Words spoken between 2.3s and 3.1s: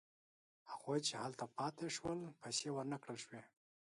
پیسې ورنه